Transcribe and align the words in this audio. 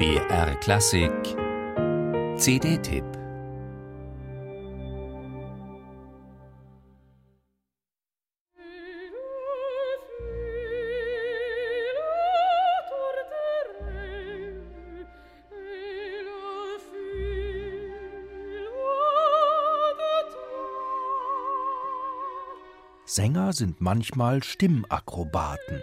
BR 0.00 0.54
Klassik. 0.60 1.12
CD-Tipp 2.38 3.04
Sänger 23.04 23.52
sind 23.52 23.82
manchmal 23.82 24.42
Stimmakrobaten, 24.42 25.82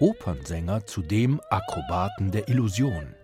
Opernsänger 0.00 0.86
zudem 0.86 1.42
Akrobaten 1.50 2.30
der 2.30 2.48
Illusion. 2.48 3.19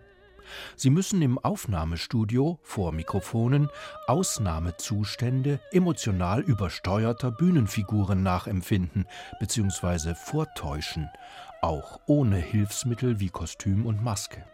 Sie 0.77 0.91
müssen 0.91 1.23
im 1.23 1.39
Aufnahmestudio 1.39 2.59
vor 2.63 2.93
Mikrofonen 2.93 3.69
Ausnahmezustände 4.07 5.61
emotional 5.73 6.41
übersteuerter 6.41 7.31
Bühnenfiguren 7.31 8.23
nachempfinden 8.23 9.07
bzw. 9.41 10.15
vortäuschen, 10.15 11.09
auch 11.63 12.01
ohne 12.07 12.37
Hilfsmittel 12.37 13.21
wie 13.21 13.31
Kostüm 13.31 13.87
und 13.87 14.03
Maske. 14.03 14.45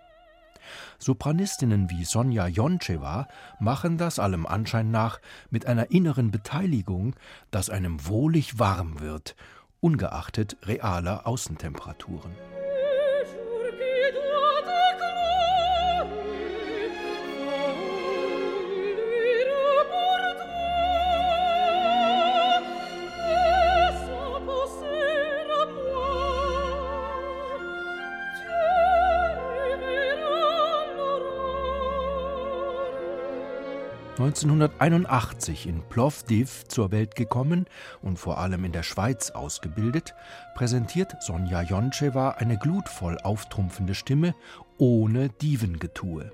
Sopranistinnen 0.99 1.91
wie 1.91 2.05
Sonja 2.05 2.47
Joncheva 2.47 3.27
machen 3.59 3.99
das 3.99 4.19
allem 4.19 4.47
Anschein 4.47 4.91
nach 4.91 5.21
mit 5.51 5.67
einer 5.67 5.91
inneren 5.91 6.31
Beteiligung, 6.31 7.17
dass 7.51 7.71
einem 7.71 8.07
wohlig 8.07 8.59
warm 8.59 9.01
wird, 9.01 9.35
ungeachtet 9.81 10.57
realer 10.65 11.27
Außentemperaturen. 11.27 12.33
1981 34.19 35.67
in 35.67 35.81
Plovdiv 35.89 36.65
zur 36.69 36.93
Welt 36.93 37.15
gekommen 37.15 37.65
und 38.03 38.19
vor 38.19 38.37
allem 38.37 38.67
in 38.67 38.73
der 38.73 38.83
Schweiz 38.83 39.31
ausgebildet, 39.31 40.15
präsentiert 40.55 41.17
Sonja 41.23 41.63
Joncheva 41.63 42.33
eine 42.33 42.59
glutvoll 42.59 43.17
auftrumpfende 43.19 43.95
Stimme 43.95 44.35
ohne 44.77 45.31
Divengetue. 45.31 46.31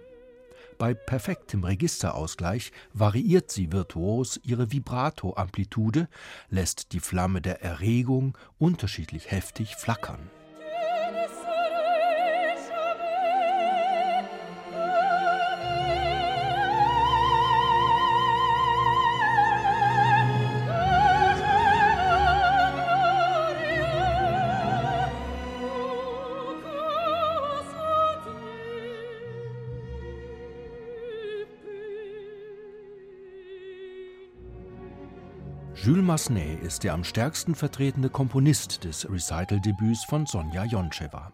Bei 0.76 0.92
perfektem 0.92 1.62
Registerausgleich 1.62 2.72
variiert 2.94 3.52
sie 3.52 3.70
virtuos 3.70 4.40
ihre 4.42 4.72
Vibrato-Amplitude, 4.72 6.08
lässt 6.50 6.92
die 6.92 7.00
Flamme 7.00 7.40
der 7.40 7.62
Erregung 7.62 8.36
unterschiedlich 8.58 9.30
heftig 9.30 9.76
flackern. 9.76 10.30
Jules 35.84 36.04
Massenet 36.04 36.60
ist 36.60 36.82
der 36.82 36.92
am 36.92 37.04
stärksten 37.04 37.54
vertretene 37.54 38.10
Komponist 38.10 38.82
des 38.82 39.08
Recital-Debüts 39.08 40.04
von 40.06 40.26
Sonja 40.26 40.64
Joncheva. 40.64 41.32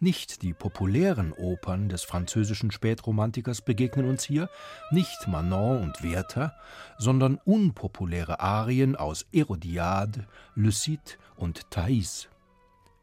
Nicht 0.00 0.42
die 0.42 0.52
populären 0.52 1.32
Opern 1.32 1.88
des 1.88 2.02
französischen 2.02 2.72
Spätromantikers 2.72 3.62
begegnen 3.62 4.08
uns 4.08 4.24
hier, 4.24 4.50
nicht 4.90 5.28
Manon 5.28 5.80
und 5.80 6.02
Werther, 6.02 6.54
sondern 6.98 7.38
unpopuläre 7.44 8.40
Arien 8.40 8.96
aus 8.96 9.26
Hérodiade, 9.32 10.26
Le 10.56 10.72
Cid 10.72 11.18
und 11.36 11.70
Thais. 11.70 12.28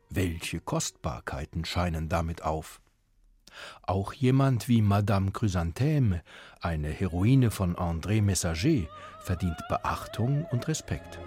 Welche 0.09 0.59
Kostbarkeiten 0.59 1.64
scheinen 1.64 2.09
damit 2.09 2.44
auf! 2.44 2.81
Auch 3.84 4.14
jemand 4.14 4.68
wie 4.68 4.81
Madame 4.81 5.31
Chrysanthème, 5.31 6.22
eine 6.62 6.90
Heroine 6.90 7.52
von 7.52 7.75
André 7.75 8.22
Messager, 8.22 8.88
verdient 9.22 9.58
Beachtung 9.70 10.46
und 10.52 10.68
Respekt. 10.68 11.20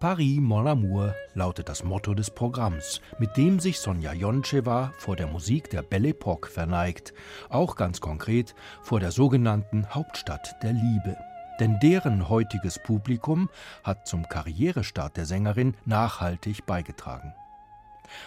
Paris 0.00 0.40
Mon 0.40 0.66
Amour 0.66 1.14
lautet 1.34 1.68
das 1.68 1.84
Motto 1.84 2.14
des 2.14 2.30
Programms, 2.30 3.02
mit 3.18 3.36
dem 3.36 3.60
sich 3.60 3.78
Sonja 3.78 4.14
Joncheva 4.14 4.94
vor 4.96 5.14
der 5.14 5.26
Musik 5.26 5.68
der 5.68 5.82
Belle 5.82 6.12
Époque 6.12 6.46
verneigt, 6.46 7.12
auch 7.50 7.76
ganz 7.76 8.00
konkret 8.00 8.54
vor 8.82 8.98
der 8.98 9.10
sogenannten 9.10 9.86
Hauptstadt 9.90 10.56
der 10.62 10.72
Liebe. 10.72 11.18
Denn 11.60 11.78
deren 11.80 12.30
heutiges 12.30 12.78
Publikum 12.78 13.50
hat 13.84 14.08
zum 14.08 14.26
Karrierestart 14.26 15.18
der 15.18 15.26
Sängerin 15.26 15.76
nachhaltig 15.84 16.64
beigetragen. 16.64 17.34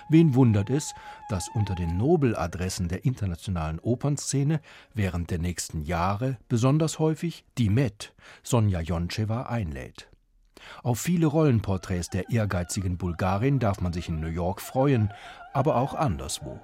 Wen 0.10 0.36
wundert 0.36 0.70
es, 0.70 0.94
dass 1.30 1.50
unter 1.56 1.74
den 1.74 1.98
Nobeladressen 1.98 2.88
der 2.88 3.04
internationalen 3.04 3.80
Opernszene 3.80 4.62
während 4.94 5.32
der 5.32 5.40
nächsten 5.40 5.82
Jahre 5.82 6.38
besonders 6.50 7.00
häufig 7.00 7.46
die 7.58 7.72
Met 7.72 8.14
Sonja 8.44 8.80
Joncheva 8.80 9.48
einlädt. 9.48 10.13
Auf 10.82 11.00
viele 11.00 11.28
Rollenporträts 11.28 12.10
der 12.10 12.30
ehrgeizigen 12.30 12.98
Bulgarin 12.98 13.60
darf 13.60 13.82
man 13.82 13.94
sich 13.94 14.10
in 14.10 14.20
New 14.20 14.28
York 14.28 14.62
freuen, 14.62 15.12
aber 15.54 15.76
auch 15.76 15.94
anderswo. 15.94 16.60